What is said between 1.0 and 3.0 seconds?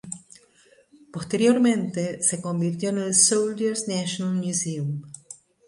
Posteriormente se convirtió en